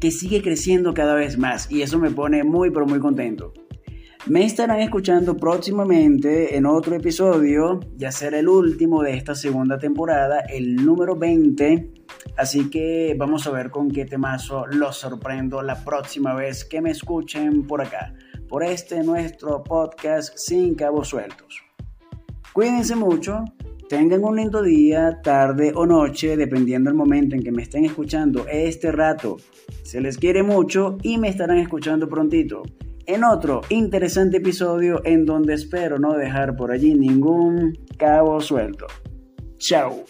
que 0.00 0.10
sigue 0.10 0.42
creciendo 0.42 0.94
cada 0.94 1.14
vez 1.14 1.38
más 1.38 1.70
y 1.70 1.82
eso 1.82 1.98
me 1.98 2.10
pone 2.10 2.44
muy 2.44 2.70
pero 2.70 2.86
muy 2.86 3.00
contento. 3.00 3.52
Me 4.26 4.44
estarán 4.44 4.80
escuchando 4.80 5.36
próximamente 5.36 6.56
en 6.56 6.64
otro 6.64 6.96
episodio, 6.96 7.80
ya 7.96 8.10
será 8.10 8.38
el 8.38 8.48
último 8.48 9.02
de 9.02 9.16
esta 9.16 9.34
segunda 9.34 9.78
temporada, 9.78 10.40
el 10.40 10.76
número 10.76 11.14
20. 11.14 12.03
Así 12.36 12.70
que 12.70 13.14
vamos 13.18 13.46
a 13.46 13.50
ver 13.50 13.70
con 13.70 13.90
qué 13.90 14.04
temazo 14.04 14.66
los 14.66 14.96
sorprendo 14.98 15.62
la 15.62 15.84
próxima 15.84 16.34
vez 16.34 16.64
que 16.64 16.80
me 16.80 16.90
escuchen 16.90 17.66
por 17.66 17.82
acá, 17.82 18.14
por 18.48 18.62
este 18.62 19.02
nuestro 19.02 19.62
podcast 19.62 20.36
sin 20.36 20.74
cabos 20.74 21.08
sueltos. 21.08 21.62
Cuídense 22.52 22.96
mucho, 22.96 23.44
tengan 23.88 24.24
un 24.24 24.36
lindo 24.36 24.62
día, 24.62 25.20
tarde 25.22 25.72
o 25.74 25.86
noche, 25.86 26.36
dependiendo 26.36 26.90
del 26.90 26.96
momento 26.96 27.34
en 27.34 27.42
que 27.42 27.52
me 27.52 27.62
estén 27.62 27.84
escuchando 27.84 28.46
este 28.50 28.92
rato. 28.92 29.36
Se 29.82 30.00
les 30.00 30.18
quiere 30.18 30.42
mucho 30.42 30.98
y 31.02 31.18
me 31.18 31.28
estarán 31.28 31.58
escuchando 31.58 32.08
prontito 32.08 32.62
en 33.06 33.24
otro 33.24 33.60
interesante 33.68 34.38
episodio 34.38 35.00
en 35.04 35.26
donde 35.26 35.54
espero 35.54 35.98
no 35.98 36.14
dejar 36.14 36.56
por 36.56 36.70
allí 36.70 36.94
ningún 36.94 37.78
cabo 37.98 38.40
suelto. 38.40 38.86
Chao. 39.58 40.04